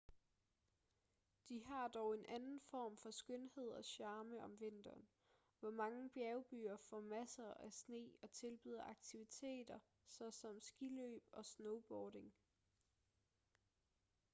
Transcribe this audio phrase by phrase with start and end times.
[1.49, 5.07] de har dog en anden form for skønhed og charme om vinteren
[5.59, 12.33] hvor mange bjergbyer får masser af sne og tilbyder aktiviteter såsom skiløb og snowboarding